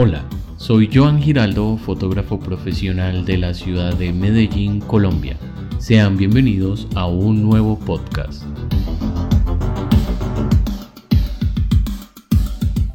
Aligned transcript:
Hola, 0.00 0.22
soy 0.58 0.88
Joan 0.94 1.20
Giraldo, 1.20 1.76
fotógrafo 1.76 2.38
profesional 2.38 3.24
de 3.24 3.36
la 3.36 3.52
ciudad 3.52 3.92
de 3.96 4.12
Medellín, 4.12 4.78
Colombia. 4.78 5.36
Sean 5.78 6.16
bienvenidos 6.16 6.86
a 6.94 7.06
un 7.06 7.42
nuevo 7.42 7.76
podcast. 7.76 8.44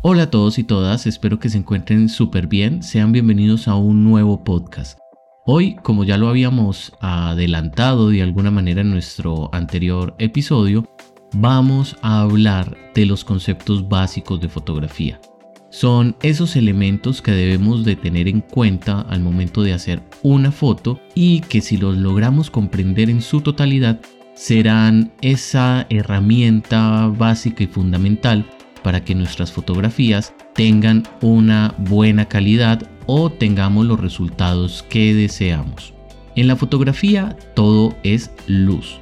Hola 0.02 0.24
a 0.24 0.30
todos 0.30 0.58
y 0.58 0.64
todas, 0.64 1.06
espero 1.06 1.40
que 1.40 1.50
se 1.50 1.58
encuentren 1.58 2.08
súper 2.08 2.48
bien. 2.48 2.82
Sean 2.82 3.12
bienvenidos 3.12 3.68
a 3.68 3.76
un 3.76 4.06
nuevo 4.06 4.46
podcast. 4.46 4.98
Hoy, 5.46 5.76
como 5.84 6.06
ya 6.06 6.18
lo 6.18 6.30
habíamos 6.30 6.94
adelantado 7.02 8.12
de 8.12 8.22
alguna 8.22 8.50
manera 8.50 8.80
en 8.80 8.92
nuestro 8.92 9.54
anterior 9.54 10.16
episodio, 10.20 10.88
vamos 11.34 11.98
a 12.02 12.22
hablar 12.22 12.78
de 12.96 13.06
los 13.06 13.26
conceptos 13.26 13.90
básicos 13.90 14.40
de 14.40 14.48
fotografía 14.48 15.20
son 15.74 16.16
esos 16.22 16.56
elementos 16.56 17.24
que 17.24 17.32
debemos 17.32 17.84
de 17.84 17.96
tener 17.96 18.28
en 18.28 18.42
cuenta 18.42 19.02
al 19.02 19.22
momento 19.22 19.64
de 19.64 19.74
hacer 19.74 20.04
una 20.22 20.52
foto 20.52 21.00
y 21.16 21.40
que 21.42 21.62
si 21.62 21.78
los 21.78 21.98
logramos 21.98 22.52
comprender 22.52 23.10
en 23.10 23.24
su 23.24 23.42
totalidad 23.42 24.00
serán 24.36 25.12
esa 25.22 25.88
herramienta 25.90 27.08
básica 27.08 27.64
y 27.64 27.68
fundamental 27.68 28.46
para 28.84 29.04
que 29.04 29.16
nuestras 29.16 29.52
fotografías 29.52 30.36
tengan 30.54 31.02
una 31.22 31.74
buena 31.80 32.26
calidad 32.26 32.88
o 33.08 33.32
tengamos 33.32 33.88
los 33.88 34.00
resultados 34.00 34.86
que 34.90 35.16
deseamos. 35.16 35.92
En 36.36 36.48
la 36.48 36.56
fotografía 36.56 37.36
todo 37.56 37.96
es 38.04 38.30
luz. 38.46 39.00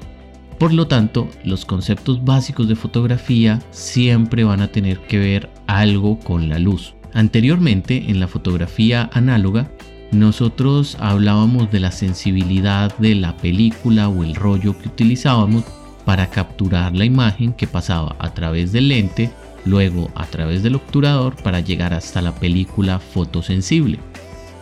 Por 0.61 0.75
lo 0.75 0.85
tanto, 0.85 1.27
los 1.43 1.65
conceptos 1.65 2.23
básicos 2.23 2.67
de 2.67 2.75
fotografía 2.75 3.59
siempre 3.71 4.43
van 4.43 4.61
a 4.61 4.67
tener 4.67 4.99
que 4.99 5.17
ver 5.17 5.49
algo 5.65 6.19
con 6.19 6.49
la 6.49 6.59
luz. 6.59 6.93
Anteriormente, 7.15 8.11
en 8.11 8.19
la 8.19 8.27
fotografía 8.27 9.09
análoga, 9.11 9.71
nosotros 10.11 10.97
hablábamos 10.99 11.71
de 11.71 11.79
la 11.79 11.91
sensibilidad 11.91 12.95
de 12.99 13.15
la 13.15 13.35
película 13.37 14.07
o 14.07 14.23
el 14.23 14.35
rollo 14.35 14.77
que 14.77 14.89
utilizábamos 14.89 15.63
para 16.05 16.27
capturar 16.27 16.95
la 16.95 17.05
imagen 17.05 17.53
que 17.53 17.65
pasaba 17.65 18.15
a 18.19 18.31
través 18.35 18.71
del 18.71 18.89
lente, 18.89 19.31
luego 19.65 20.11
a 20.13 20.27
través 20.27 20.61
del 20.61 20.75
obturador 20.75 21.41
para 21.41 21.61
llegar 21.61 21.95
hasta 21.95 22.21
la 22.21 22.35
película 22.35 22.99
fotosensible. 22.99 23.97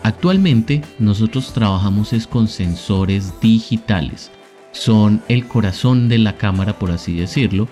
Actualmente 0.03 0.81
nosotros 0.97 1.51
trabajamos 1.51 2.13
es 2.13 2.25
con 2.25 2.47
sensores 2.47 3.33
digitales 3.41 4.31
son 4.71 5.21
el 5.27 5.47
corazón 5.47 6.09
de 6.09 6.17
la 6.17 6.37
cámara, 6.37 6.77
por 6.77 6.91
así 6.91 7.15
decirlo, 7.15 7.67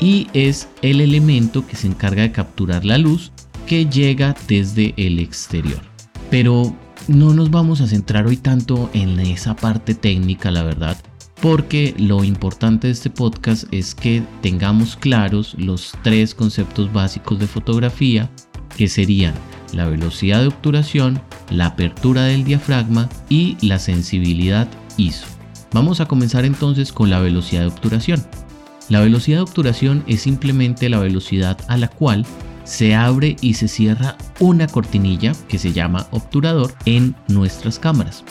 y 0.00 0.28
es 0.32 0.68
el 0.82 1.00
elemento 1.00 1.66
que 1.66 1.76
se 1.76 1.86
encarga 1.86 2.22
de 2.22 2.32
capturar 2.32 2.84
la 2.84 2.98
luz 2.98 3.32
que 3.66 3.86
llega 3.86 4.34
desde 4.46 4.94
el 4.96 5.18
exterior. 5.18 5.80
Pero 6.30 6.74
no 7.06 7.34
nos 7.34 7.50
vamos 7.50 7.80
a 7.80 7.86
centrar 7.86 8.26
hoy 8.26 8.36
tanto 8.36 8.90
en 8.92 9.18
esa 9.20 9.56
parte 9.56 9.94
técnica, 9.94 10.50
la 10.50 10.62
verdad, 10.62 10.96
porque 11.40 11.94
lo 11.98 12.24
importante 12.24 12.88
de 12.88 12.92
este 12.92 13.10
podcast 13.10 13.64
es 13.72 13.94
que 13.94 14.22
tengamos 14.42 14.96
claros 14.96 15.54
los 15.58 15.92
tres 16.02 16.34
conceptos 16.34 16.92
básicos 16.92 17.38
de 17.38 17.46
fotografía, 17.46 18.30
que 18.76 18.88
serían 18.88 19.34
la 19.72 19.86
velocidad 19.86 20.40
de 20.40 20.48
obturación, 20.48 21.20
la 21.50 21.66
apertura 21.66 22.24
del 22.24 22.44
diafragma 22.44 23.08
y 23.28 23.56
la 23.60 23.78
sensibilidad 23.78 24.68
ISO. 24.96 25.37
Vamos 25.72 26.00
a 26.00 26.06
comenzar 26.06 26.44
entonces 26.44 26.92
con 26.92 27.10
la 27.10 27.20
velocidad 27.20 27.62
de 27.62 27.68
obturación. 27.68 28.24
La 28.88 29.00
velocidad 29.00 29.38
de 29.38 29.42
obturación 29.42 30.02
es 30.06 30.22
simplemente 30.22 30.88
la 30.88 30.98
velocidad 30.98 31.58
a 31.68 31.76
la 31.76 31.88
cual 31.88 32.24
se 32.64 32.94
abre 32.94 33.36
y 33.40 33.54
se 33.54 33.68
cierra 33.68 34.16
una 34.40 34.66
cortinilla 34.66 35.32
que 35.48 35.58
se 35.58 35.72
llama 35.72 36.06
obturador 36.10 36.74
en 36.84 37.14
nuestras 37.28 37.78
cámaras. 37.78 38.24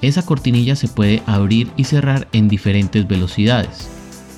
Esa 0.00 0.22
cortinilla 0.22 0.76
se 0.76 0.88
puede 0.88 1.22
abrir 1.26 1.70
y 1.76 1.84
cerrar 1.84 2.28
en 2.32 2.48
diferentes 2.48 3.06
velocidades 3.06 3.88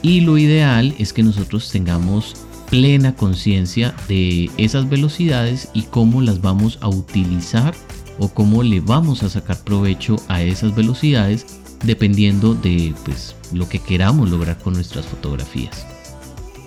y 0.03 0.21
lo 0.21 0.39
ideal 0.39 0.95
es 0.99 1.13
que 1.13 1.25
nosotros 1.25 1.71
tengamos 1.71 2.37
plena 2.71 3.15
conciencia 3.15 3.95
de 4.09 4.51
esas 4.57 4.89
velocidades 4.89 5.69
y 5.75 5.83
cómo 5.83 6.21
las 6.23 6.41
vamos 6.41 6.79
a 6.81 6.89
utilizar 6.89 7.75
o 8.19 8.29
cómo 8.29 8.63
le 8.63 8.81
vamos 8.81 9.23
a 9.23 9.29
sacar 9.29 9.59
provecho 9.65 10.17
a 10.29 10.43
esas 10.43 10.75
velocidades 10.75 11.47
dependiendo 11.83 12.55
de 12.55 12.95
pues, 13.05 13.35
lo 13.53 13.69
que 13.69 13.79
queramos 13.79 14.31
lograr 14.31 14.59
con 14.59 14.75
nuestras 14.75 15.07
fotografías. 15.07 15.87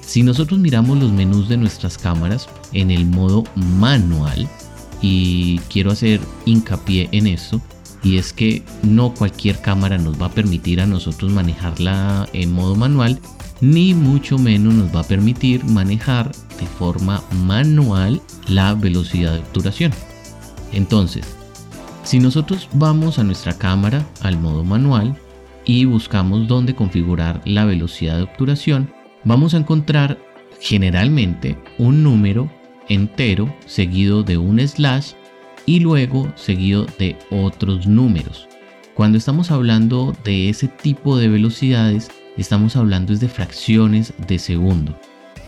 Si 0.02 0.24
nosotros 0.24 0.60
miramos 0.60 0.98
los 0.98 1.12
menús 1.12 1.50
de 1.50 1.58
nuestras 1.58 1.98
cámaras 1.98 2.50
en 2.74 2.90
el 2.92 3.06
modo 3.06 3.44
manual, 3.56 4.48
y 5.02 5.60
quiero 5.70 5.92
hacer 5.92 6.20
hincapié 6.46 7.10
en 7.12 7.28
esto, 7.28 7.62
y 8.04 8.18
es 8.18 8.34
que 8.34 8.64
no 8.82 9.14
cualquier 9.14 9.62
cámara 9.62 9.98
nos 9.98 10.20
va 10.22 10.28
a 10.28 10.32
permitir 10.32 10.82
a 10.82 10.86
nosotros 10.86 11.32
manejarla 11.32 12.28
en 12.34 12.52
modo 12.52 12.76
manual, 12.76 13.20
ni 13.62 13.94
mucho 13.94 14.38
menos 14.38 14.74
nos 14.74 14.96
va 14.96 15.02
a 15.02 15.08
permitir 15.08 15.64
manejar 15.66 16.32
de 16.60 16.66
forma 16.66 17.24
manual 17.46 18.22
la 18.48 18.74
velocidad 18.74 19.34
de 19.34 19.40
obturación. 19.40 19.92
Entonces, 20.72 21.26
si 22.10 22.18
nosotros 22.18 22.68
vamos 22.74 23.20
a 23.20 23.24
nuestra 23.24 23.56
cámara 23.56 24.04
al 24.22 24.36
modo 24.36 24.64
manual 24.64 25.16
y 25.64 25.86
buscamos 25.86 26.48
dónde 26.48 26.74
configurar 26.74 27.40
la 27.46 27.66
velocidad 27.66 28.18
de 28.18 28.24
obturación, 28.24 28.92
vamos 29.26 29.54
a 29.54 29.58
encontrar 29.58 30.18
generalmente 30.60 31.56
un 31.78 32.02
número 32.02 32.50
entero 32.88 33.56
seguido 33.68 34.24
de 34.24 34.40
un 34.40 34.60
slash 34.60 35.12
y 35.68 35.82
luego 35.82 36.34
seguido 36.34 36.88
de 36.98 37.16
otros 37.30 37.86
números. 37.86 38.48
Cuando 38.96 39.20
estamos 39.20 39.52
hablando 39.52 40.16
de 40.24 40.50
ese 40.50 40.68
tipo 40.68 41.16
de 41.16 41.28
velocidades, 41.28 42.10
estamos 42.38 42.76
hablando 42.76 43.16
de 43.16 43.30
fracciones 43.30 44.16
de 44.28 44.40
segundo. 44.40 45.00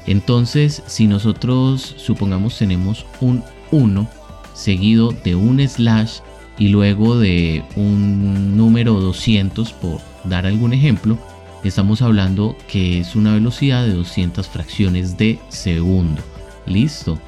Entonces, 0.06 0.84
si 0.86 1.08
nosotros 1.08 1.96
supongamos 1.98 2.60
tenemos 2.60 3.04
un 3.20 3.44
1 3.72 4.08
seguido 4.54 5.12
de 5.24 5.34
un 5.34 5.60
slash 5.68 6.20
y 6.58 6.70
luego 6.70 7.18
de 7.18 7.64
un 7.76 8.58
número 8.58 9.00
200 9.00 9.74
por 9.74 10.02
dar 10.24 10.46
algún 10.46 10.74
ejemplo, 10.74 11.18
estamos 11.64 12.02
hablando 12.02 12.56
que 12.68 13.00
es 13.00 13.16
una 13.16 13.34
velocidad 13.34 13.86
de 13.86 13.94
200 13.94 14.48
fracciones 14.48 15.18
de 15.18 15.40
segundo. 15.50 16.22
Listo. 16.66 17.20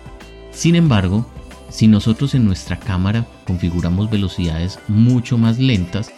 Sin 0.51 0.75
embargo, 0.75 1.25
si 1.69 1.87
nosotros 1.87 2.35
en 2.35 2.45
nuestra 2.45 2.79
cámara 2.79 3.25
configuramos 3.45 4.09
velocidades 4.09 4.79
mucho 4.87 5.37
más 5.37 5.57
lentas, 5.57 6.11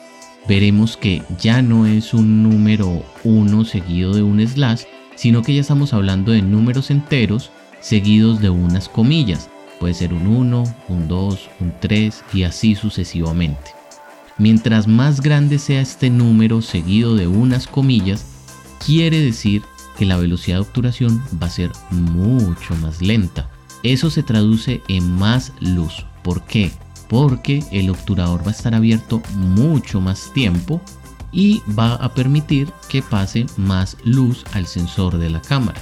veremos 0.48 0.98
que 0.98 1.24
ya 1.40 1.62
no 1.62 1.86
es 1.86 2.14
un 2.14 2.44
número 2.44 3.04
1 3.24 3.66
seguido 3.66 4.14
de 4.14 4.24
un 4.24 4.46
slash, 4.46 4.84
sino 5.16 5.42
que 5.42 5.54
ya 5.54 5.62
estamos 5.62 5.94
hablando 5.94 6.34
de 6.34 6.42
números 6.42 6.92
enteros 6.92 7.52
seguidos 7.80 8.42
de 8.42 8.50
unas 8.50 8.90
comillas. 8.90 9.50
Puede 9.80 9.94
ser 9.94 10.14
un 10.14 10.28
1, 10.28 10.64
un 10.90 11.08
2, 11.08 11.50
un 11.60 11.74
3 11.80 12.24
y 12.34 12.44
así 12.44 12.76
sucesivamente. 12.76 13.72
Mientras 14.38 14.88
más 14.88 15.22
grande 15.22 15.60
sea 15.60 15.82
este 15.82 16.10
número 16.10 16.62
seguido 16.62 17.16
de 17.16 17.28
unas 17.28 17.68
comillas, 17.68 18.26
quiere 18.86 19.22
decir 19.22 19.64
que 19.98 20.06
la 20.06 20.18
velocidad 20.18 20.58
de 20.58 20.64
obturación 20.64 21.24
va 21.42 21.48
a 21.48 21.52
ser 21.52 21.72
mucho 21.90 22.76
más 22.76 23.02
lenta. 23.02 23.50
Eso 23.84 24.10
se 24.10 24.24
traduce 24.24 24.82
en 24.88 25.10
más 25.16 25.54
luz. 25.60 26.06
¿Por 26.24 26.44
qué? 26.44 26.72
Porque 27.08 27.64
el 27.72 27.90
obturador 27.90 28.42
va 28.44 28.48
a 28.48 28.56
estar 28.56 28.76
abierto 28.76 29.22
mucho 29.36 30.02
más 30.02 30.34
tiempo 30.34 30.82
y 31.32 31.62
va 31.78 31.96
a 31.96 32.14
permitir 32.14 32.70
que 32.90 33.02
pase 33.02 33.46
más 33.58 33.98
luz 34.04 34.44
al 34.54 34.66
sensor 34.66 35.18
de 35.18 35.30
la 35.30 35.42
cámara. 35.42 35.80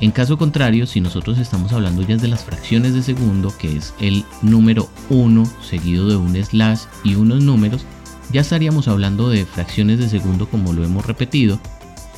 En 0.00 0.10
caso 0.10 0.36
contrario, 0.36 0.86
si 0.86 1.00
nosotros 1.00 1.38
estamos 1.38 1.72
hablando 1.72 2.02
ya 2.02 2.16
de 2.16 2.28
las 2.28 2.44
fracciones 2.44 2.94
de 2.94 3.02
segundo, 3.02 3.52
que 3.56 3.76
es 3.76 3.94
el 4.00 4.24
número 4.42 4.88
1 5.08 5.44
seguido 5.62 6.08
de 6.08 6.16
un 6.16 6.34
slash 6.36 6.80
y 7.04 7.14
unos 7.14 7.42
números, 7.42 7.84
ya 8.32 8.40
estaríamos 8.40 8.88
hablando 8.88 9.28
de 9.28 9.46
fracciones 9.46 9.98
de 9.98 10.08
segundo 10.08 10.48
como 10.48 10.72
lo 10.72 10.84
hemos 10.84 11.06
repetido 11.06 11.60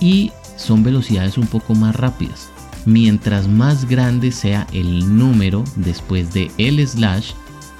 y 0.01 0.33
son 0.57 0.83
velocidades 0.83 1.37
un 1.37 1.47
poco 1.47 1.75
más 1.75 1.95
rápidas. 1.95 2.49
Mientras 2.87 3.49
más 3.49 3.87
grande 3.87 4.33
sea 4.33 4.67
el 4.73 5.17
número 5.17 5.65
después 5.77 6.33
de 6.33 6.51
el 6.57 6.87
slash, 6.87 7.33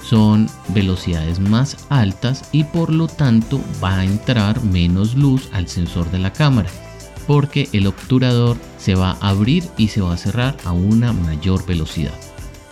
son 0.03 0.47
velocidades 0.69 1.39
más 1.39 1.75
altas 1.89 2.49
y 2.51 2.63
por 2.65 2.91
lo 2.91 3.07
tanto 3.07 3.59
va 3.83 3.99
a 3.99 4.05
entrar 4.05 4.63
menos 4.63 5.15
luz 5.15 5.49
al 5.53 5.67
sensor 5.67 6.09
de 6.11 6.19
la 6.19 6.31
cámara 6.31 6.69
porque 7.27 7.69
el 7.73 7.85
obturador 7.87 8.57
se 8.79 8.95
va 8.95 9.17
a 9.21 9.29
abrir 9.29 9.65
y 9.77 9.89
se 9.89 10.01
va 10.01 10.13
a 10.13 10.17
cerrar 10.17 10.57
a 10.63 10.71
una 10.71 11.13
mayor 11.13 11.65
velocidad. 11.65 12.13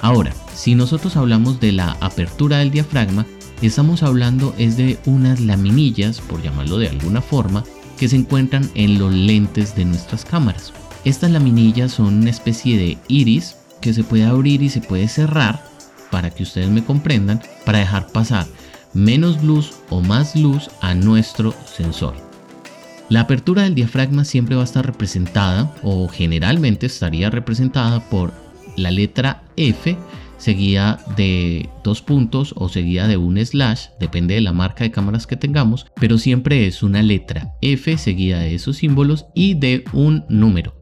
Ahora, 0.01 0.33
si 0.53 0.75
nosotros 0.75 1.17
hablamos 1.17 1.59
de 1.59 1.73
la 1.73 1.97
apertura 1.99 2.59
del 2.59 2.71
diafragma, 2.71 3.25
estamos 3.61 4.03
hablando 4.03 4.55
es 4.57 4.77
de 4.77 4.97
unas 5.05 5.41
laminillas, 5.41 6.21
por 6.21 6.41
llamarlo 6.41 6.77
de 6.77 6.89
alguna 6.89 7.21
forma, 7.21 7.63
que 7.97 8.07
se 8.07 8.15
encuentran 8.15 8.69
en 8.75 8.97
los 8.97 9.13
lentes 9.13 9.75
de 9.75 9.85
nuestras 9.85 10.25
cámaras. 10.25 10.73
Estas 11.03 11.31
laminillas 11.31 11.91
son 11.91 12.15
una 12.15 12.29
especie 12.29 12.77
de 12.77 12.97
iris 13.07 13.57
que 13.81 13.93
se 13.93 14.03
puede 14.03 14.25
abrir 14.25 14.61
y 14.63 14.69
se 14.69 14.81
puede 14.81 15.07
cerrar 15.07 15.63
para 16.11 16.29
que 16.29 16.43
ustedes 16.43 16.69
me 16.69 16.83
comprendan, 16.83 17.41
para 17.65 17.79
dejar 17.79 18.07
pasar 18.07 18.47
menos 18.93 19.43
luz 19.43 19.73
o 19.89 20.01
más 20.01 20.35
luz 20.35 20.69
a 20.81 20.95
nuestro 20.95 21.53
sensor. 21.65 22.15
La 23.09 23.21
apertura 23.21 23.63
del 23.63 23.75
diafragma 23.75 24.25
siempre 24.25 24.55
va 24.55 24.61
a 24.61 24.65
estar 24.65 24.85
representada 24.85 25.73
o 25.83 26.07
generalmente 26.07 26.87
estaría 26.87 27.29
representada 27.29 27.99
por 28.09 28.33
la 28.77 28.91
letra 28.91 29.43
F 29.57 29.97
seguida 30.37 30.99
de 31.15 31.69
dos 31.83 32.01
puntos 32.01 32.53
o 32.57 32.69
seguida 32.69 33.07
de 33.07 33.17
un 33.17 33.43
slash, 33.43 33.87
depende 33.99 34.35
de 34.35 34.41
la 34.41 34.53
marca 34.53 34.83
de 34.83 34.91
cámaras 34.91 35.27
que 35.27 35.37
tengamos, 35.37 35.87
pero 35.99 36.17
siempre 36.17 36.67
es 36.67 36.83
una 36.83 37.01
letra 37.01 37.53
F 37.61 37.97
seguida 37.97 38.39
de 38.39 38.55
esos 38.55 38.77
símbolos 38.77 39.27
y 39.33 39.55
de 39.55 39.83
un 39.93 40.25
número. 40.29 40.79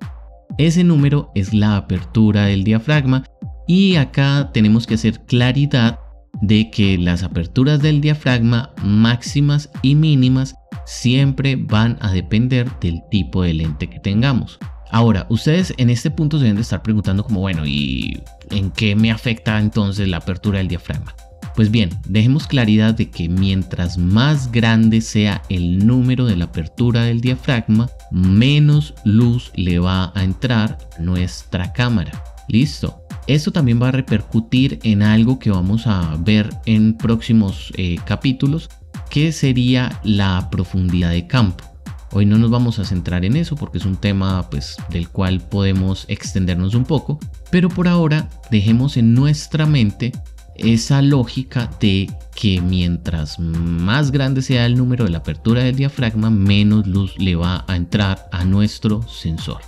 Ese 0.58 0.84
número 0.84 1.32
es 1.36 1.54
la 1.54 1.78
apertura 1.78 2.46
del 2.46 2.64
diafragma 2.64 3.24
y 3.68 3.96
acá 3.96 4.52
tenemos 4.54 4.86
que 4.88 4.96
hacer 4.96 5.22
claridad 5.26 6.00
de 6.42 6.70
que 6.70 6.98
las 6.98 7.24
aperturas 7.24 7.82
del 7.82 8.02
diafragma 8.02 8.74
máximas 8.84 9.70
y 9.82 9.96
mínimas 9.96 10.56
siempre 10.86 11.56
van 11.56 11.98
a 12.02 12.12
depender 12.12 12.70
del 12.80 13.02
tipo 13.10 13.44
de 13.44 13.54
lente 13.54 13.90
que 13.90 14.00
tengamos. 14.00 14.60
Ahora, 14.92 15.26
ustedes 15.30 15.74
en 15.78 15.90
este 15.90 16.12
punto 16.12 16.38
se 16.38 16.44
deben 16.44 16.58
de 16.58 16.62
estar 16.62 16.84
preguntando 16.84 17.24
como, 17.24 17.40
bueno, 17.40 17.66
¿y 17.66 18.22
en 18.52 18.70
qué 18.70 18.96
me 18.96 19.12
afecta 19.12 19.60
entonces 19.60 20.08
la 20.08 20.18
apertura 20.18 20.60
del 20.60 20.68
diafragma? 20.68 21.16
Pues 21.56 21.70
bien, 21.70 21.90
dejemos 22.08 22.48
claridad 22.48 22.96
de 22.96 23.10
que 23.10 23.30
mientras 23.30 23.98
más 23.98 24.52
grande 24.52 25.02
sea 25.02 25.44
el 25.50 25.86
número 25.86 26.26
de 26.26 26.36
la 26.36 26.46
apertura 26.46 27.04
del 27.04 27.22
diafragma, 27.22 27.90
menos 28.12 28.96
luz 29.04 29.52
le 29.56 29.78
va 29.78 30.12
a 30.16 30.24
entrar 30.24 30.78
a 30.98 31.02
nuestra 31.02 31.74
cámara. 31.74 32.24
Listo. 32.48 33.00
Esto 33.26 33.52
también 33.52 33.82
va 33.82 33.88
a 33.88 33.92
repercutir 33.92 34.80
en 34.84 35.02
algo 35.02 35.40
que 35.40 35.50
vamos 35.50 35.88
a 35.88 36.18
ver 36.20 36.50
en 36.66 36.98
próximos 36.98 37.72
eh, 37.78 37.98
capítulos, 38.06 38.70
que 39.14 39.32
sería 39.32 40.02
la 40.04 40.50
profundidad 40.50 41.12
de 41.12 41.28
campo. 41.28 41.64
Hoy 42.14 42.26
no 42.26 42.40
nos 42.40 42.50
vamos 42.50 42.80
a 42.80 42.84
centrar 42.84 43.24
en 43.26 43.36
eso 43.36 43.56
porque 43.56 43.78
es 43.78 43.86
un 43.86 43.96
tema 43.96 44.50
pues 44.50 44.76
del 44.90 45.08
cual 45.08 45.40
podemos 45.40 46.06
extendernos 46.08 46.74
un 46.74 46.84
poco, 46.84 47.20
pero 47.52 47.70
por 47.70 47.88
ahora 47.88 48.28
dejemos 48.50 48.98
en 48.98 49.14
nuestra 49.14 49.68
mente 49.68 50.14
esa 50.56 51.04
lógica 51.04 51.70
de 51.80 52.12
que 52.34 52.60
mientras 52.60 53.38
más 53.38 54.10
grande 54.10 54.42
sea 54.42 54.66
el 54.66 54.76
número 54.76 55.06
de 55.06 55.12
la 55.12 55.20
apertura 55.20 55.62
del 55.62 55.76
diafragma, 55.76 56.32
menos 56.32 56.88
luz 56.88 57.14
le 57.20 57.36
va 57.36 57.66
a 57.68 57.76
entrar 57.76 58.28
a 58.32 58.44
nuestro 58.46 59.08
sensor. 59.08 59.62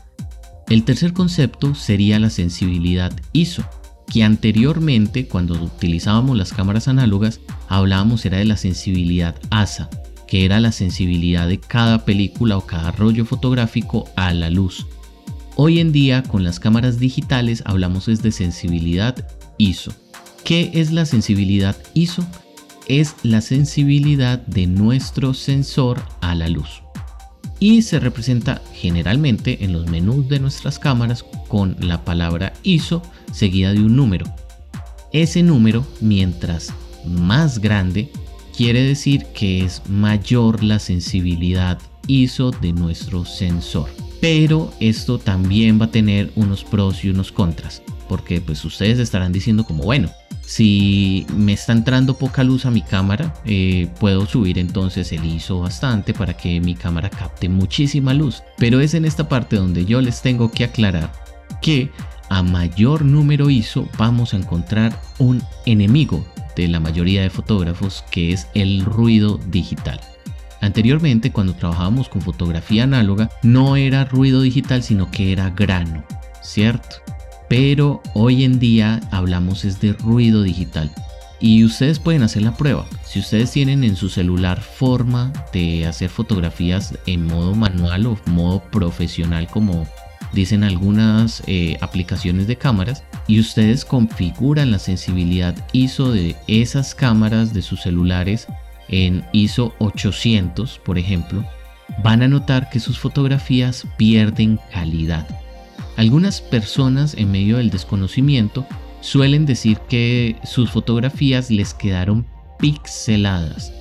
El 0.69 0.83
tercer 0.85 1.13
concepto 1.13 1.75
sería 1.75 2.17
la 2.17 2.31
sensibilidad 2.31 3.13
ISO, 3.31 3.63
que 4.11 4.23
anteriormente 4.23 5.27
cuando 5.27 5.55
utilizábamos 5.55 6.37
las 6.37 6.53
cámaras 6.53 6.87
análogas 6.87 7.39
hablábamos 7.67 8.25
era 8.25 8.37
de 8.37 8.45
la 8.45 8.57
sensibilidad 8.57 9.35
ASA, 9.49 9.89
que 10.27 10.45
era 10.45 10.59
la 10.59 10.71
sensibilidad 10.71 11.47
de 11.47 11.59
cada 11.59 12.05
película 12.05 12.57
o 12.57 12.65
cada 12.65 12.91
rollo 12.91 13.25
fotográfico 13.25 14.09
a 14.15 14.33
la 14.33 14.49
luz. 14.49 14.85
Hoy 15.55 15.79
en 15.79 15.91
día 15.91 16.23
con 16.23 16.43
las 16.43 16.59
cámaras 16.59 16.99
digitales 16.99 17.63
hablamos 17.65 18.07
es 18.07 18.21
de 18.21 18.31
sensibilidad 18.31 19.27
ISO. 19.57 19.93
¿Qué 20.43 20.71
es 20.73 20.91
la 20.91 21.05
sensibilidad 21.05 21.75
ISO? 21.93 22.25
Es 22.87 23.15
la 23.23 23.41
sensibilidad 23.41 24.39
de 24.45 24.67
nuestro 24.67 25.33
sensor 25.33 26.03
a 26.21 26.35
la 26.35 26.49
luz. 26.49 26.84
Y 27.59 27.81
se 27.83 27.99
representa 27.99 28.61
generalmente 28.73 29.63
en 29.63 29.73
los 29.73 29.87
menús 29.87 30.27
de 30.27 30.39
nuestras 30.39 30.77
cámaras 30.77 31.23
con 31.47 31.77
la 31.79 32.03
palabra 32.03 32.53
ISO 32.63 33.01
seguida 33.31 33.73
de 33.73 33.79
un 33.79 33.95
número. 33.95 34.25
Ese 35.11 35.43
número, 35.43 35.85
mientras 36.01 36.73
más 37.05 37.59
grande, 37.59 38.11
quiere 38.55 38.81
decir 38.83 39.25
que 39.33 39.63
es 39.63 39.81
mayor 39.87 40.63
la 40.63 40.79
sensibilidad 40.79 41.79
ISO 42.07 42.51
de 42.51 42.73
nuestro 42.73 43.25
sensor. 43.25 43.89
Pero 44.21 44.73
esto 44.79 45.19
también 45.19 45.79
va 45.79 45.85
a 45.85 45.91
tener 45.91 46.31
unos 46.35 46.63
pros 46.63 47.03
y 47.03 47.09
unos 47.09 47.31
contras, 47.31 47.81
porque 48.07 48.41
pues 48.41 48.63
ustedes 48.65 48.99
estarán 48.99 49.31
diciendo 49.31 49.63
como 49.63 49.83
bueno, 49.83 50.09
si 50.45 51.25
me 51.35 51.53
está 51.53 51.73
entrando 51.73 52.17
poca 52.17 52.43
luz 52.43 52.65
a 52.65 52.71
mi 52.71 52.81
cámara, 52.81 53.33
eh, 53.45 53.87
puedo 53.99 54.25
subir 54.25 54.59
entonces 54.59 55.11
el 55.11 55.25
ISO 55.25 55.61
bastante 55.61 56.13
para 56.13 56.37
que 56.37 56.59
mi 56.61 56.75
cámara 56.75 57.09
capte 57.09 57.49
muchísima 57.49 58.13
luz. 58.13 58.43
Pero 58.57 58.79
es 58.79 58.93
en 58.93 59.05
esta 59.05 59.27
parte 59.27 59.55
donde 59.55 59.85
yo 59.85 60.01
les 60.01 60.21
tengo 60.21 60.51
que 60.51 60.63
aclarar 60.63 61.11
que 61.61 61.89
a 62.29 62.43
mayor 62.43 63.03
número 63.03 63.49
ISO 63.49 63.87
vamos 63.97 64.33
a 64.33 64.37
encontrar 64.37 64.99
un 65.19 65.41
enemigo 65.65 66.25
de 66.55 66.67
la 66.67 66.79
mayoría 66.79 67.21
de 67.21 67.29
fotógrafos, 67.29 68.03
que 68.11 68.31
es 68.31 68.47
el 68.53 68.85
ruido 68.85 69.39
digital. 69.47 69.99
Anteriormente, 70.61 71.31
cuando 71.31 71.53
trabajábamos 71.53 72.09
con 72.09 72.21
fotografía 72.21 72.83
análoga, 72.83 73.29
no 73.43 73.75
era 73.75 74.05
ruido 74.05 74.41
digital, 74.41 74.83
sino 74.83 75.11
que 75.11 75.31
era 75.31 75.49
grano, 75.49 76.03
¿cierto? 76.41 76.97
Pero 77.47 78.01
hoy 78.13 78.43
en 78.43 78.59
día 78.59 79.01
hablamos 79.11 79.65
es 79.65 79.79
de 79.79 79.93
ruido 79.93 80.43
digital. 80.43 80.91
Y 81.39 81.63
ustedes 81.63 81.99
pueden 81.99 82.23
hacer 82.23 82.41
la 82.41 82.55
prueba. 82.55 82.85
Si 83.03 83.19
ustedes 83.19 83.51
tienen 83.51 83.83
en 83.83 83.95
su 83.95 84.09
celular 84.09 84.61
forma 84.61 85.31
de 85.53 85.85
hacer 85.85 86.09
fotografías 86.09 86.97
en 87.05 87.25
modo 87.25 87.53
manual 87.53 88.07
o 88.07 88.17
modo 88.25 88.61
profesional 88.71 89.47
como 89.47 89.85
dicen 90.33 90.63
algunas 90.63 91.43
eh, 91.47 91.77
aplicaciones 91.81 92.47
de 92.47 92.57
cámaras 92.57 93.03
y 93.27 93.39
ustedes 93.39 93.85
configuran 93.85 94.71
la 94.71 94.79
sensibilidad 94.79 95.55
ISO 95.71 96.11
de 96.11 96.35
esas 96.47 96.93
cámaras 96.93 97.53
de 97.53 97.61
sus 97.61 97.81
celulares 97.81 98.47
en 98.89 99.23
ISO 99.31 99.73
800 99.79 100.79
por 100.79 100.97
ejemplo 100.97 101.45
van 102.03 102.21
a 102.21 102.27
notar 102.27 102.69
que 102.69 102.79
sus 102.79 102.99
fotografías 102.99 103.87
pierden 103.97 104.59
calidad 104.73 105.25
algunas 105.97 106.41
personas 106.41 107.15
en 107.15 107.31
medio 107.31 107.57
del 107.57 107.69
desconocimiento 107.69 108.65
suelen 109.01 109.45
decir 109.45 109.79
que 109.89 110.35
sus 110.43 110.71
fotografías 110.71 111.51
les 111.51 111.73
quedaron 111.73 112.25
pixeladas 112.59 113.71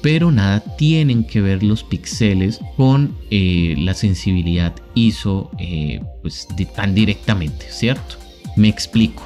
pero 0.00 0.30
nada 0.30 0.60
tienen 0.60 1.24
que 1.24 1.40
ver 1.40 1.62
los 1.62 1.82
píxeles 1.82 2.60
con 2.76 3.16
eh, 3.30 3.74
la 3.78 3.94
sensibilidad 3.94 4.74
ISO 4.94 5.50
eh, 5.58 6.00
pues, 6.22 6.46
tan 6.74 6.94
directamente, 6.94 7.66
¿cierto? 7.70 8.16
Me 8.56 8.68
explico. 8.68 9.24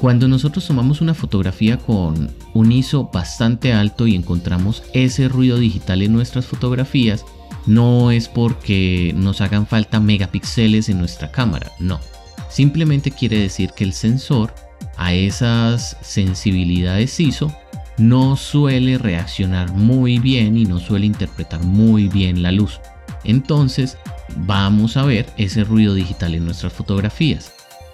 Cuando 0.00 0.28
nosotros 0.28 0.66
tomamos 0.66 1.00
una 1.00 1.14
fotografía 1.14 1.76
con 1.76 2.30
un 2.54 2.72
ISO 2.72 3.10
bastante 3.12 3.72
alto 3.72 4.06
y 4.06 4.14
encontramos 4.14 4.82
ese 4.94 5.28
ruido 5.28 5.58
digital 5.58 6.02
en 6.02 6.12
nuestras 6.12 6.46
fotografías, 6.46 7.24
no 7.66 8.10
es 8.10 8.28
porque 8.28 9.12
nos 9.16 9.40
hagan 9.40 9.66
falta 9.66 10.00
megapíxeles 10.00 10.88
en 10.88 10.98
nuestra 10.98 11.30
cámara, 11.30 11.72
no. 11.78 12.00
Simplemente 12.48 13.10
quiere 13.10 13.38
decir 13.38 13.70
que 13.76 13.84
el 13.84 13.92
sensor 13.92 14.54
a 14.96 15.12
esas 15.12 15.96
sensibilidades 16.00 17.18
ISO 17.20 17.54
no 17.96 18.36
suele 18.36 18.98
reaccionar 18.98 19.72
muy 19.72 20.18
bien 20.18 20.56
y 20.56 20.64
no 20.64 20.80
suele 20.80 21.06
interpretar 21.06 21.62
muy 21.62 22.08
bien 22.08 22.42
la 22.42 22.50
luz. 22.50 22.80
Entonces 23.24 23.98
vamos 24.36 24.96
a 24.96 25.04
ver 25.04 25.26
ese 25.36 25.64
ruido 25.64 25.94
digital 25.94 26.34
en 26.34 26.44
nuestras 26.44 26.72
fotografías. 26.72 27.52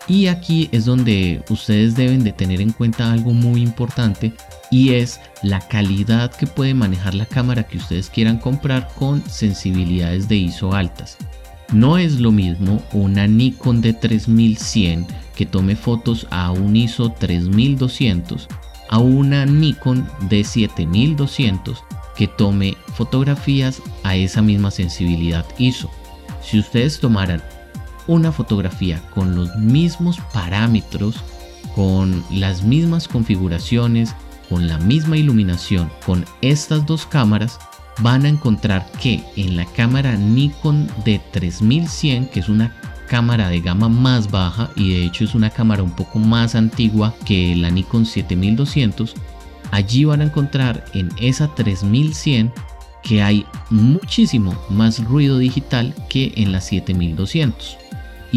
Y 0.08 0.28
aquí 0.28 0.68
es 0.72 0.84
donde 0.84 1.42
ustedes 1.50 1.96
deben 1.96 2.22
de 2.22 2.32
tener 2.32 2.60
en 2.60 2.72
cuenta 2.72 3.12
algo 3.12 3.32
muy 3.32 3.60
importante 3.62 4.32
y 4.70 4.94
es 4.94 5.20
la 5.42 5.60
calidad 5.60 6.34
que 6.34 6.46
puede 6.46 6.74
manejar 6.74 7.14
la 7.14 7.26
cámara 7.26 7.64
que 7.64 7.78
ustedes 7.78 8.08
quieran 8.08 8.38
comprar 8.38 8.88
con 8.96 9.22
sensibilidades 9.28 10.28
de 10.28 10.36
ISO 10.36 10.74
altas. 10.74 11.16
No 11.72 11.98
es 11.98 12.20
lo 12.20 12.30
mismo 12.30 12.80
una 12.92 13.26
Nikon 13.26 13.80
de 13.80 13.92
3100 13.92 15.06
que 15.34 15.46
tome 15.46 15.74
fotos 15.74 16.26
a 16.30 16.52
un 16.52 16.76
ISO 16.76 17.10
3200 17.10 18.48
a 18.88 18.98
una 18.98 19.44
Nikon 19.44 20.08
de 20.28 20.44
7200 20.44 21.82
que 22.16 22.28
tome 22.28 22.76
fotografías 22.94 23.82
a 24.04 24.14
esa 24.14 24.42
misma 24.42 24.70
sensibilidad 24.70 25.44
ISO. 25.58 25.90
Si 26.40 26.60
ustedes 26.60 27.00
tomaran 27.00 27.42
una 28.06 28.32
fotografía 28.32 29.02
con 29.14 29.34
los 29.34 29.54
mismos 29.56 30.18
parámetros, 30.32 31.16
con 31.74 32.24
las 32.30 32.62
mismas 32.62 33.08
configuraciones, 33.08 34.14
con 34.48 34.68
la 34.68 34.78
misma 34.78 35.16
iluminación, 35.16 35.90
con 36.04 36.24
estas 36.40 36.86
dos 36.86 37.06
cámaras, 37.06 37.58
van 38.00 38.24
a 38.24 38.28
encontrar 38.28 38.86
que 39.00 39.22
en 39.36 39.56
la 39.56 39.64
cámara 39.64 40.16
Nikon 40.16 40.88
de 41.04 41.20
3100, 41.32 42.26
que 42.26 42.40
es 42.40 42.48
una 42.48 42.74
cámara 43.08 43.48
de 43.48 43.60
gama 43.60 43.88
más 43.88 44.30
baja 44.30 44.70
y 44.76 44.94
de 44.94 45.04
hecho 45.04 45.24
es 45.24 45.34
una 45.34 45.50
cámara 45.50 45.82
un 45.82 45.92
poco 45.92 46.18
más 46.18 46.54
antigua 46.54 47.14
que 47.24 47.54
la 47.56 47.70
Nikon 47.70 48.04
7200, 48.04 49.14
allí 49.70 50.04
van 50.04 50.20
a 50.20 50.24
encontrar 50.24 50.84
en 50.92 51.10
esa 51.20 51.54
3100 51.54 52.52
que 53.02 53.22
hay 53.22 53.46
muchísimo 53.70 54.54
más 54.68 55.02
ruido 55.04 55.38
digital 55.38 55.94
que 56.08 56.32
en 56.36 56.52
la 56.52 56.60
7200. 56.60 57.78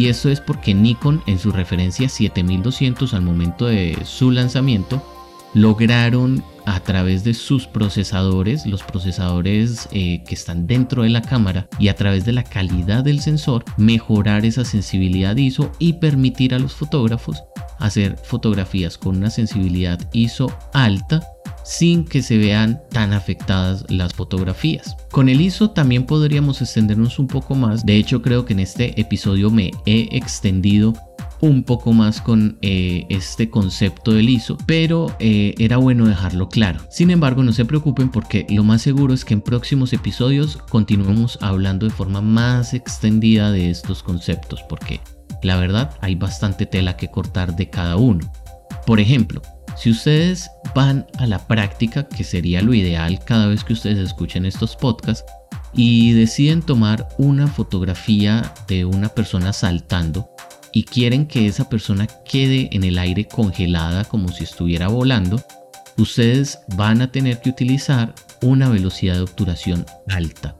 Y 0.00 0.08
esto 0.08 0.30
es 0.30 0.40
porque 0.40 0.72
Nikon 0.72 1.22
en 1.26 1.38
su 1.38 1.52
referencia 1.52 2.08
7200 2.08 3.12
al 3.12 3.20
momento 3.20 3.66
de 3.66 3.98
su 4.06 4.30
lanzamiento 4.30 5.04
lograron 5.52 6.42
a 6.64 6.80
través 6.80 7.22
de 7.22 7.34
sus 7.34 7.66
procesadores, 7.66 8.64
los 8.64 8.82
procesadores 8.82 9.90
eh, 9.92 10.24
que 10.26 10.34
están 10.34 10.66
dentro 10.66 11.02
de 11.02 11.10
la 11.10 11.20
cámara 11.20 11.68
y 11.78 11.88
a 11.88 11.96
través 11.96 12.24
de 12.24 12.32
la 12.32 12.44
calidad 12.44 13.04
del 13.04 13.20
sensor, 13.20 13.62
mejorar 13.76 14.46
esa 14.46 14.64
sensibilidad 14.64 15.36
ISO 15.36 15.70
y 15.78 15.92
permitir 15.92 16.54
a 16.54 16.58
los 16.58 16.72
fotógrafos 16.72 17.42
hacer 17.78 18.16
fotografías 18.16 18.96
con 18.96 19.18
una 19.18 19.28
sensibilidad 19.28 20.00
ISO 20.14 20.50
alta 20.72 21.20
sin 21.64 22.04
que 22.04 22.22
se 22.22 22.38
vean 22.38 22.80
tan 22.90 23.12
afectadas 23.12 23.84
las 23.88 24.14
fotografías. 24.14 24.96
Con 25.10 25.28
el 25.28 25.40
ISO 25.40 25.70
también 25.70 26.06
podríamos 26.06 26.60
extendernos 26.62 27.18
un 27.18 27.26
poco 27.26 27.54
más. 27.54 27.84
De 27.84 27.96
hecho, 27.96 28.22
creo 28.22 28.44
que 28.44 28.52
en 28.52 28.60
este 28.60 29.00
episodio 29.00 29.50
me 29.50 29.70
he 29.86 30.08
extendido 30.16 30.94
un 31.40 31.64
poco 31.64 31.92
más 31.92 32.20
con 32.20 32.58
eh, 32.60 33.06
este 33.08 33.50
concepto 33.50 34.12
del 34.12 34.28
ISO, 34.28 34.58
pero 34.66 35.14
eh, 35.18 35.54
era 35.58 35.78
bueno 35.78 36.06
dejarlo 36.06 36.48
claro. 36.48 36.80
Sin 36.90 37.10
embargo, 37.10 37.42
no 37.42 37.52
se 37.52 37.64
preocupen 37.64 38.10
porque 38.10 38.46
lo 38.50 38.62
más 38.64 38.82
seguro 38.82 39.14
es 39.14 39.24
que 39.24 39.34
en 39.34 39.40
próximos 39.40 39.92
episodios 39.92 40.58
continuemos 40.68 41.38
hablando 41.40 41.86
de 41.86 41.92
forma 41.92 42.20
más 42.20 42.74
extendida 42.74 43.50
de 43.50 43.70
estos 43.70 44.02
conceptos, 44.02 44.62
porque 44.68 45.00
la 45.42 45.56
verdad 45.56 45.96
hay 46.00 46.14
bastante 46.14 46.66
tela 46.66 46.96
que 46.96 47.10
cortar 47.10 47.56
de 47.56 47.70
cada 47.70 47.96
uno. 47.96 48.30
Por 48.86 49.00
ejemplo, 49.00 49.40
si 49.80 49.90
ustedes 49.90 50.50
van 50.74 51.06
a 51.16 51.26
la 51.26 51.38
práctica, 51.38 52.06
que 52.06 52.22
sería 52.22 52.60
lo 52.60 52.74
ideal 52.74 53.18
cada 53.24 53.46
vez 53.46 53.64
que 53.64 53.72
ustedes 53.72 53.98
escuchen 53.98 54.44
estos 54.44 54.76
podcasts, 54.76 55.24
y 55.72 56.12
deciden 56.12 56.60
tomar 56.60 57.08
una 57.16 57.46
fotografía 57.46 58.52
de 58.68 58.84
una 58.84 59.08
persona 59.08 59.54
saltando, 59.54 60.28
y 60.74 60.84
quieren 60.84 61.26
que 61.26 61.46
esa 61.46 61.70
persona 61.70 62.06
quede 62.26 62.68
en 62.72 62.84
el 62.84 62.98
aire 62.98 63.26
congelada 63.26 64.04
como 64.04 64.28
si 64.28 64.44
estuviera 64.44 64.88
volando, 64.88 65.42
ustedes 65.96 66.58
van 66.76 67.00
a 67.00 67.10
tener 67.10 67.40
que 67.40 67.48
utilizar 67.48 68.14
una 68.42 68.68
velocidad 68.68 69.14
de 69.14 69.22
obturación 69.22 69.86
alta. 70.08 70.56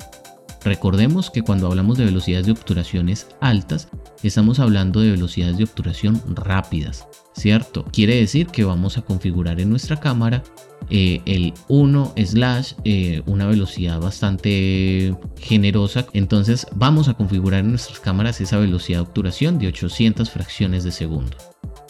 Recordemos 0.64 1.30
que 1.30 1.42
cuando 1.42 1.66
hablamos 1.66 1.96
de 1.96 2.04
velocidades 2.04 2.46
de 2.46 2.52
obturaciones 2.52 3.26
altas, 3.40 3.88
estamos 4.22 4.58
hablando 4.58 5.00
de 5.00 5.12
velocidades 5.12 5.56
de 5.56 5.64
obturación 5.64 6.20
rápidas, 6.34 7.08
¿cierto? 7.34 7.84
Quiere 7.92 8.16
decir 8.16 8.48
que 8.48 8.64
vamos 8.64 8.98
a 8.98 9.02
configurar 9.02 9.60
en 9.60 9.70
nuestra 9.70 9.98
cámara 9.98 10.42
eh, 10.90 11.22
el 11.24 11.54
1 11.68 12.14
slash 12.16 12.72
eh, 12.84 13.22
una 13.26 13.46
velocidad 13.46 14.00
bastante 14.00 15.16
generosa. 15.38 16.06
Entonces 16.12 16.66
vamos 16.74 17.08
a 17.08 17.14
configurar 17.14 17.60
en 17.60 17.70
nuestras 17.70 18.00
cámaras 18.00 18.40
esa 18.40 18.58
velocidad 18.58 18.98
de 18.98 19.04
obturación 19.04 19.58
de 19.58 19.68
800 19.68 20.30
fracciones 20.30 20.84
de 20.84 20.90
segundo. 20.90 21.36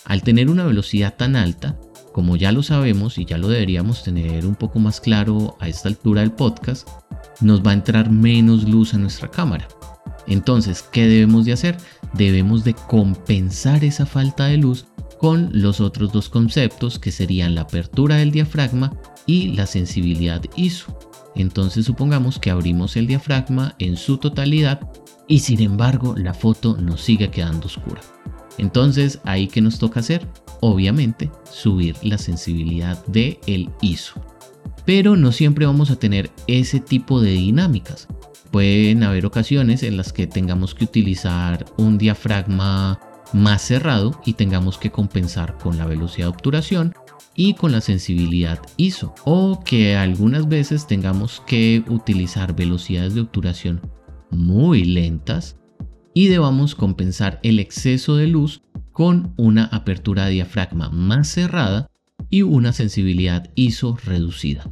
Al 0.04 0.22
tener 0.22 0.48
una 0.48 0.64
velocidad 0.64 1.16
tan 1.16 1.34
alta, 1.34 1.78
como 2.12 2.36
ya 2.36 2.52
lo 2.52 2.62
sabemos 2.62 3.18
y 3.18 3.24
ya 3.24 3.38
lo 3.38 3.48
deberíamos 3.48 4.02
tener 4.02 4.46
un 4.46 4.54
poco 4.54 4.78
más 4.78 5.00
claro 5.00 5.56
a 5.60 5.68
esta 5.68 5.88
altura 5.88 6.22
del 6.22 6.32
podcast, 6.32 6.88
nos 7.40 7.64
va 7.64 7.70
a 7.70 7.74
entrar 7.74 8.10
menos 8.10 8.68
luz 8.68 8.94
a 8.94 8.98
nuestra 8.98 9.30
cámara. 9.30 9.68
Entonces, 10.26 10.82
¿qué 10.82 11.06
debemos 11.06 11.44
de 11.44 11.52
hacer? 11.52 11.76
Debemos 12.14 12.64
de 12.64 12.74
compensar 12.74 13.84
esa 13.84 14.06
falta 14.06 14.46
de 14.46 14.58
luz 14.58 14.86
con 15.18 15.50
los 15.52 15.80
otros 15.80 16.12
dos 16.12 16.28
conceptos 16.28 16.98
que 16.98 17.12
serían 17.12 17.54
la 17.54 17.62
apertura 17.62 18.16
del 18.16 18.30
diafragma 18.30 18.92
y 19.26 19.48
la 19.48 19.66
sensibilidad 19.66 20.42
ISO. 20.56 20.98
Entonces 21.34 21.84
supongamos 21.86 22.38
que 22.38 22.50
abrimos 22.50 22.96
el 22.96 23.06
diafragma 23.06 23.74
en 23.78 23.96
su 23.96 24.18
totalidad 24.18 24.80
y 25.28 25.40
sin 25.40 25.60
embargo 25.60 26.14
la 26.16 26.34
foto 26.34 26.76
nos 26.76 27.02
sigue 27.02 27.30
quedando 27.30 27.66
oscura. 27.66 28.00
Entonces 28.58 29.20
ahí 29.24 29.46
que 29.46 29.60
nos 29.60 29.78
toca 29.78 30.00
hacer, 30.00 30.26
obviamente, 30.60 31.30
subir 31.50 31.96
la 32.02 32.18
sensibilidad 32.18 33.04
del 33.06 33.38
el 33.46 33.70
ISO. 33.80 34.20
Pero 34.84 35.16
no 35.16 35.32
siempre 35.32 35.66
vamos 35.66 35.90
a 35.90 35.96
tener 35.96 36.30
ese 36.46 36.80
tipo 36.80 37.20
de 37.20 37.32
dinámicas. 37.32 38.08
Pueden 38.50 39.04
haber 39.04 39.26
ocasiones 39.26 39.82
en 39.82 39.96
las 39.96 40.12
que 40.12 40.26
tengamos 40.26 40.74
que 40.74 40.84
utilizar 40.84 41.64
un 41.76 41.98
diafragma 41.98 42.98
más 43.32 43.62
cerrado 43.62 44.20
y 44.24 44.32
tengamos 44.32 44.78
que 44.78 44.90
compensar 44.90 45.56
con 45.58 45.78
la 45.78 45.86
velocidad 45.86 46.26
de 46.26 46.32
obturación 46.32 46.94
y 47.34 47.54
con 47.54 47.72
la 47.72 47.80
sensibilidad 47.80 48.58
ISO 48.76 49.14
o 49.24 49.62
que 49.64 49.96
algunas 49.96 50.48
veces 50.48 50.86
tengamos 50.86 51.42
que 51.46 51.84
utilizar 51.88 52.56
velocidades 52.56 53.14
de 53.14 53.20
obturación 53.20 53.80
muy 54.30 54.84
lentas 54.84 55.56
y 56.12 56.28
debamos 56.28 56.74
compensar 56.74 57.38
el 57.42 57.60
exceso 57.60 58.16
de 58.16 58.26
luz 58.26 58.62
con 58.92 59.32
una 59.36 59.64
apertura 59.66 60.26
de 60.26 60.32
diafragma 60.32 60.90
más 60.90 61.28
cerrada 61.28 61.89
y 62.30 62.42
una 62.42 62.72
sensibilidad 62.72 63.50
ISO 63.54 63.98
reducida. 64.04 64.70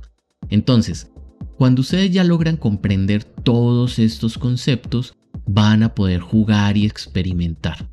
Entonces, 0.48 1.12
cuando 1.56 1.80
ustedes 1.80 2.12
ya 2.12 2.24
logran 2.24 2.56
comprender 2.56 3.24
todos 3.24 3.98
estos 3.98 4.38
conceptos, 4.38 5.14
van 5.46 5.82
a 5.82 5.94
poder 5.94 6.20
jugar 6.20 6.76
y 6.76 6.86
experimentar. 6.86 7.90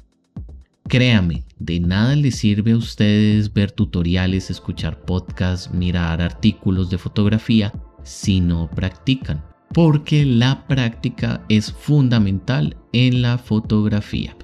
Créame, 0.88 1.46
de 1.58 1.80
nada 1.80 2.16
les 2.16 2.36
sirve 2.36 2.74
a 2.74 2.78
ustedes 2.78 3.52
ver 3.52 3.72
tutoriales, 3.72 4.52
escuchar 4.52 5.02
podcasts, 5.04 5.74
mirar 5.74 6.22
artículos 6.22 6.92
de 6.92 7.00
fotografía 7.00 7.74
si 8.04 8.40
no 8.40 8.70
practican, 8.70 9.44
porque 9.74 10.26
la 10.26 10.68
práctica 10.68 11.44
es 11.50 11.72
fundamental 11.72 12.78
en 12.94 13.24
la 13.24 13.40
fotografía. 13.40 14.38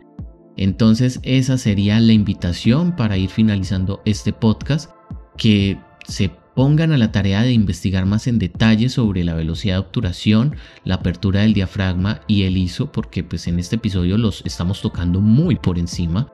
Entonces 0.58 1.20
esa 1.24 1.58
sería 1.58 2.00
la 2.00 2.13
invitación 2.13 2.96
para 2.96 3.18
ir 3.18 3.30
finalizando 3.30 4.01
este 4.06 4.34
podcast, 4.34 4.90
que 5.38 5.77
se 6.07 6.31
pongan 6.55 6.91
a 6.91 6.97
la 6.97 7.11
tarea 7.11 7.43
de 7.43 7.53
investigar 7.53 8.05
más 8.05 8.27
en 8.27 8.39
detalle 8.39 8.89
sobre 8.89 9.23
la 9.23 9.33
velocidad 9.33 9.75
de 9.75 9.79
obturación, 9.79 10.55
la 10.83 10.95
apertura 10.95 11.41
del 11.41 11.53
diafragma 11.53 12.21
y 12.27 12.43
el 12.43 12.57
ISO, 12.57 12.91
porque 12.91 13.23
pues 13.23 13.47
en 13.47 13.59
este 13.59 13.77
episodio 13.77 14.17
los 14.17 14.43
estamos 14.45 14.81
tocando 14.81 15.21
muy 15.21 15.55
por 15.55 15.79
encima. 15.79 16.31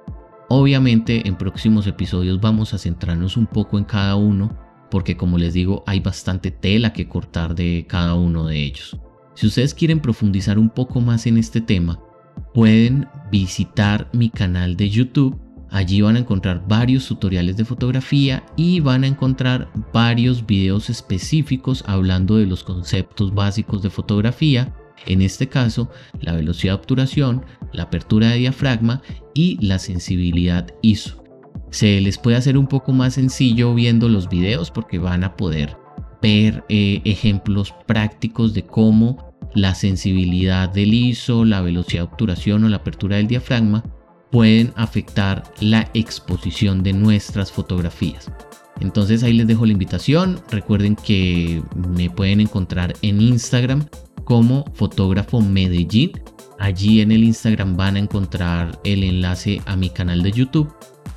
Obviamente 0.49 1.27
en 1.27 1.37
próximos 1.37 1.87
episodios 1.87 2.39
vamos 2.39 2.73
a 2.73 2.77
centrarnos 2.77 3.37
un 3.37 3.47
poco 3.47 3.77
en 3.77 3.83
cada 3.83 4.15
uno, 4.15 4.57
porque 4.89 5.17
como 5.17 5.37
les 5.37 5.53
digo 5.53 5.83
hay 5.85 5.99
bastante 5.99 6.51
tela 6.51 6.93
que 6.93 7.07
cortar 7.07 7.53
de 7.53 7.85
cada 7.87 8.15
uno 8.15 8.47
de 8.47 8.63
ellos. 8.63 8.97
Si 9.35 9.45
ustedes 9.45 9.73
quieren 9.73 9.99
profundizar 9.99 10.57
un 10.57 10.69
poco 10.69 10.99
más 10.99 11.27
en 11.27 11.37
este 11.37 11.61
tema, 11.61 11.99
pueden 12.53 13.07
visitar 13.31 14.09
mi 14.13 14.29
canal 14.29 14.75
de 14.75 14.89
YouTube 14.89 15.39
Allí 15.69 16.01
van 16.01 16.15
a 16.15 16.19
encontrar 16.19 16.63
varios 16.67 17.07
tutoriales 17.07 17.57
de 17.57 17.65
fotografía 17.65 18.43
y 18.55 18.79
van 18.79 19.03
a 19.03 19.07
encontrar 19.07 19.69
varios 19.93 20.45
videos 20.45 20.89
específicos 20.89 21.83
hablando 21.88 22.38
de 22.38 22.45
los 22.45 22.63
conceptos 22.63 23.33
básicos 23.33 23.81
de 23.81 23.89
fotografía, 23.89 24.74
en 25.05 25.21
este 25.21 25.47
caso 25.47 25.89
la 26.21 26.33
velocidad 26.33 26.74
de 26.74 26.79
obturación, 26.79 27.45
la 27.74 27.83
apertura 27.83 28.29
de 28.29 28.38
diafragma 28.38 29.01
y 29.33 29.57
la 29.65 29.77
sensibilidad 29.77 30.67
ISO. 30.81 31.24
Se 31.69 32.00
les 32.00 32.17
puede 32.17 32.38
hacer 32.38 32.57
un 32.57 32.67
poco 32.67 32.93
más 32.93 33.15
sencillo 33.15 33.75
viendo 33.75 34.07
los 34.07 34.29
videos 34.29 34.71
porque 34.71 35.00
van 35.00 35.25
a 35.25 35.36
poder 35.36 35.75
ver 36.21 36.63
eh, 36.69 37.01
ejemplos 37.03 37.74
prácticos 37.86 38.53
de 38.53 38.63
cómo 38.63 39.36
la 39.53 39.75
sensibilidad 39.75 40.69
del 40.69 40.93
ISO, 40.93 41.43
la 41.43 41.62
velocidad 41.62 42.03
de 42.03 42.09
obturación 42.09 42.63
o 42.63 42.69
la 42.69 42.77
apertura 42.77 43.17
del 43.17 43.27
diafragma 43.27 43.83
pueden 44.31 44.74
afectar 44.75 45.43
la 45.60 45.89
exposición 45.93 46.84
de 46.84 46.93
nuestras 46.93 47.51
fotografías. 47.51 48.31
Entonces 48.79 49.24
ahí 49.24 49.34
les 49.34 49.48
dejo 49.48 49.65
la 49.65 49.72
invitación. 49.72 50.39
Recuerden 50.51 50.96
que 50.96 51.62
me 51.75 52.10
pueden 52.10 52.41
encontrar 52.41 52.93
en 53.01 53.22
Instagram 53.22 53.86
como 54.24 54.65
fotógrafo 54.74 55.41
Medellín. 55.41 56.12
Allí 56.60 57.01
en 57.01 57.12
el 57.12 57.24
Instagram 57.24 57.77
van 57.77 57.96
a 57.96 58.00
encontrar 58.00 58.79
el 58.84 59.03
enlace 59.03 59.62
a 59.65 59.75
mi 59.75 59.89
canal 59.89 60.24
de 60.24 60.31
YouTube. 60.31 60.74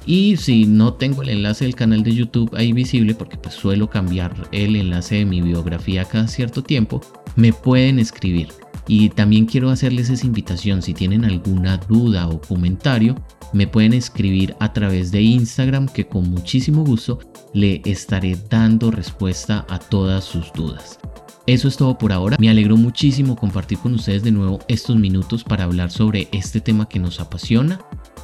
Y 0.06 0.36
si 0.36 0.64
no 0.64 0.94
tengo 0.94 1.22
el 1.22 1.28
enlace 1.28 1.64
del 1.64 1.74
canal 1.74 2.02
de 2.02 2.14
YouTube 2.14 2.54
ahí 2.56 2.72
visible, 2.72 3.14
porque 3.14 3.36
pues 3.36 3.54
suelo 3.54 3.90
cambiar 3.90 4.34
el 4.52 4.76
enlace 4.76 5.16
de 5.16 5.24
mi 5.24 5.42
biografía 5.42 6.04
cada 6.04 6.26
cierto 6.26 6.62
tiempo, 6.62 7.00
me 7.36 7.52
pueden 7.52 7.98
escribir. 7.98 8.48
Y 8.92 9.10
también 9.10 9.46
quiero 9.46 9.70
hacerles 9.70 10.10
esa 10.10 10.26
invitación, 10.26 10.82
si 10.82 10.94
tienen 10.94 11.24
alguna 11.24 11.76
duda 11.76 12.28
o 12.28 12.40
comentario, 12.40 13.14
me 13.52 13.68
pueden 13.68 13.92
escribir 13.92 14.56
a 14.58 14.72
través 14.72 15.12
de 15.12 15.22
Instagram 15.22 15.86
que 15.86 16.08
con 16.08 16.28
muchísimo 16.28 16.84
gusto 16.84 17.20
le 17.54 17.82
estaré 17.84 18.36
dando 18.50 18.90
respuesta 18.90 19.64
a 19.68 19.78
todas 19.78 20.24
sus 20.24 20.52
dudas. 20.54 20.98
Eso 21.46 21.68
es 21.68 21.76
todo 21.76 21.96
por 21.96 22.12
ahora. 22.12 22.36
Me 22.40 22.50
alegro 22.50 22.76
muchísimo 22.76 23.36
compartir 23.36 23.78
con 23.78 23.94
ustedes 23.94 24.24
de 24.24 24.32
nuevo 24.32 24.58
estos 24.66 24.96
minutos 24.96 25.44
para 25.44 25.62
hablar 25.62 25.92
sobre 25.92 26.26
este 26.32 26.60
tema 26.60 26.88
que 26.88 26.98
nos 26.98 27.20
apasiona. 27.20 27.78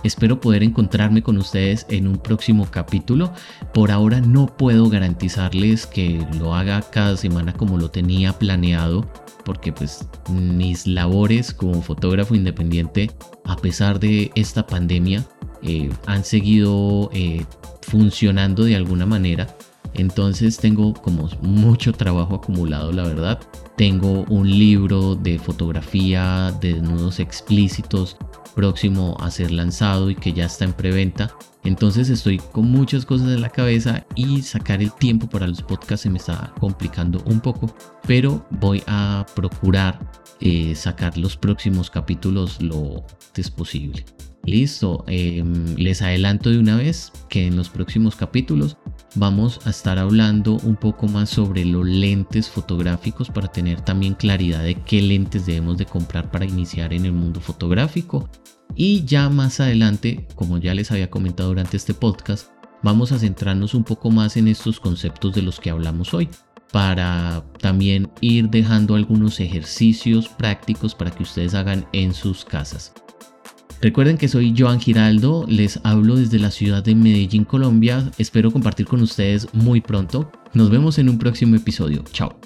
Espero 0.07 0.41
poder 0.41 0.63
encontrarme 0.63 1.21
con 1.21 1.37
ustedes 1.37 1.85
en 1.91 2.07
un 2.07 2.19
próximo 2.19 2.69
capítulo. 2.71 3.33
Por 3.75 3.91
ahora 3.91 4.21
no 4.21 4.47
puedo 4.47 4.89
garantizarles 4.89 5.85
que 5.85 6.25
lo 6.39 6.55
haga 6.55 6.81
cada 6.81 7.17
semana 7.17 7.53
como 7.53 7.77
lo 7.77 7.91
tenía 7.91 8.33
planeado 8.33 9.11
porque 9.45 9.73
pues 9.73 10.09
mis 10.31 10.87
labores 10.87 11.53
como 11.53 11.83
fotógrafo 11.83 12.37
independiente 12.37 13.11
a 13.45 13.57
pesar 13.57 13.99
de 13.99 14.31
esta 14.37 14.67
pandemia 14.67 15.25
eh, 15.63 15.91
han 16.07 16.25
seguido 16.25 17.11
eh, 17.13 17.45
funcionando 17.83 18.65
de 18.65 18.77
alguna 18.77 19.07
manera 19.07 19.57
entonces 19.99 20.57
tengo 20.57 20.95
como 20.95 21.29
mucho 21.43 21.93
trabajo 21.93 22.37
acumulado, 22.37 22.93
la 22.93 23.05
verdad. 23.05 23.41
Tengo 23.77 24.25
un 24.29 24.49
libro 24.49 25.15
de 25.15 25.39
fotografía 25.39 26.53
de 26.61 26.75
desnudos 26.75 27.21
explícitos 27.21 28.17
próximo 28.55 29.17
a 29.21 29.31
ser 29.31 29.51
lanzado 29.51 30.11
y 30.11 30.15
que 30.15 30.33
ya 30.33 30.47
está 30.47 30.65
en 30.65 30.73
preventa. 30.73 31.37
Entonces 31.63 32.09
estoy 32.09 32.39
con 32.39 32.71
muchas 32.71 33.05
cosas 33.05 33.29
en 33.29 33.41
la 33.41 33.51
cabeza 33.51 34.07
y 34.15 34.43
sacar 34.43 34.81
el 34.81 34.93
tiempo 34.93 35.29
para 35.29 35.47
los 35.47 35.63
podcasts 35.63 36.03
se 36.03 36.11
me 36.11 36.19
está 36.19 36.55
complicando 36.61 37.23
un 37.27 37.41
poco, 37.41 37.75
pero 38.07 38.47
voy 38.51 38.83
a 38.87 39.27
procurar 39.35 39.99
eh, 40.41 40.75
sacar 40.75 41.19
los 41.19 41.37
próximos 41.37 41.91
capítulos 41.91 42.63
lo 42.63 43.05
antes 43.27 43.51
posible. 43.51 44.05
Listo, 44.47 45.05
em, 45.09 45.75
les 45.75 46.03
adelanto 46.03 46.51
de 46.51 46.59
una 46.59 46.77
vez 46.77 47.13
que 47.29 47.49
en 47.49 47.57
los 47.57 47.69
próximos 47.69 48.15
capítulos 48.15 48.77
vamos 49.17 49.61
a 49.67 49.71
estar 49.71 49.99
hablando 49.99 50.59
un 50.63 50.77
poco 50.77 51.09
más 51.09 51.31
sobre 51.31 51.65
los 51.65 51.85
lentes 51.85 52.49
fotográficos 52.49 53.29
para 53.29 53.49
tener 53.49 53.81
también 53.81 54.15
claridad 54.15 54.63
de 54.63 54.77
qué 54.77 55.03
lentes 55.03 55.47
debemos 55.47 55.79
de 55.79 55.87
comprar 55.87 56.31
para 56.31 56.45
iniciar 56.45 56.93
en 56.93 57.07
el 57.07 57.13
mundo 57.13 57.41
fotográfico. 57.41 58.31
Y 58.77 59.05
ya 59.05 59.29
más 59.31 59.59
adelante, 59.59 60.29
como 60.37 60.59
ya 60.59 60.75
les 60.75 60.93
había 60.93 61.11
comentado 61.11 61.49
durante 61.49 61.77
este 61.77 61.95
podcast, 61.95 62.51
vamos 62.85 63.11
a 63.11 63.19
centrarnos 63.19 63.75
un 63.75 63.83
poco 63.83 64.13
más 64.13 64.37
en 64.37 64.47
estos 64.47 64.79
conceptos 64.79 65.35
de 65.35 65.43
los 65.43 65.59
que 65.59 65.71
hablamos 65.71 66.15
hoy 66.15 66.29
para 66.71 67.45
también 67.61 68.11
ir 68.21 68.49
dejando 68.49 68.95
algunos 68.95 69.41
ejercicios 69.41 70.29
prácticos 70.29 70.95
para 70.95 71.11
que 71.11 71.25
ustedes 71.25 71.55
hagan 71.55 71.87
en 71.93 72.13
sus 72.13 72.45
casas. 72.45 72.93
Recuerden 73.81 74.17
que 74.17 74.29
soy 74.29 74.55
Joan 74.57 74.81
Giraldo, 74.81 75.45
les 75.49 75.81
hablo 75.85 76.17
desde 76.17 76.39
la 76.39 76.51
ciudad 76.51 76.83
de 76.83 76.95
Medellín, 76.95 77.45
Colombia. 77.45 78.11
Espero 78.19 78.51
compartir 78.51 78.87
con 78.87 79.03
ustedes 79.03 79.49
muy 79.53 79.81
pronto. 79.81 80.31
Nos 80.55 80.71
vemos 80.71 80.99
en 80.99 81.09
un 81.09 81.19
próximo 81.19 81.57
episodio. 81.57 82.03
Chao. 82.13 82.37